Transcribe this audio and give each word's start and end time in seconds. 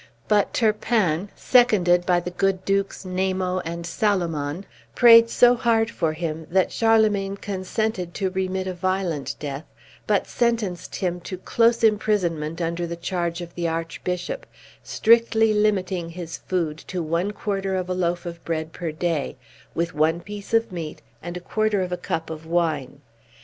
But 0.27 0.51
Turpin, 0.51 1.29
seconded 1.35 2.07
by 2.07 2.19
the 2.19 2.31
good 2.31 2.65
Dukes 2.65 3.05
Namo 3.05 3.61
and 3.63 3.85
Salomon, 3.85 4.65
prayed 4.95 5.29
so 5.29 5.53
hard 5.53 5.91
for 5.91 6.13
him 6.13 6.47
that 6.49 6.71
Charlemagne 6.71 7.37
consented 7.37 8.15
to 8.15 8.31
remit 8.31 8.65
a 8.65 8.73
violent 8.73 9.35
death, 9.39 9.63
but 10.07 10.25
sentenced 10.25 10.95
him 10.95 11.19
to 11.19 11.37
close 11.37 11.83
imprisonment, 11.83 12.59
under 12.59 12.87
the 12.87 12.95
charge 12.95 13.41
of 13.41 13.53
the 13.53 13.67
Archbishop, 13.67 14.47
strictly 14.81 15.53
limiting 15.53 16.09
his 16.09 16.35
food 16.35 16.79
to 16.79 17.03
one 17.03 17.29
quarter 17.29 17.75
of 17.75 17.87
a 17.87 17.93
loaf 17.93 18.25
of 18.25 18.43
bread 18.43 18.73
per 18.73 18.91
day, 18.91 19.37
with 19.75 19.93
one 19.93 20.19
piece 20.19 20.51
of 20.51 20.71
meat, 20.71 21.03
and 21.21 21.37
a 21.37 21.41
quarter 21.41 21.83
of 21.83 21.91
a 21.91 21.95
cup 21.97 22.31
of 22.31 22.47
wine. 22.47 23.01